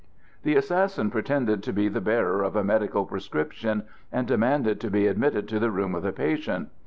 [0.41, 5.05] The assassin pretended to be the bearer of a medical prescription, and demanded to be
[5.05, 6.69] admitted to the room of the patient.